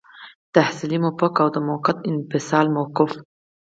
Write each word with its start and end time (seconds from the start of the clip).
تحصیلي 0.55 0.97
موقف 1.05 1.33
او 1.41 1.47
د 1.55 1.57
موقت 1.67 1.97
انفصال 2.09 2.65
موقف. 2.75 3.11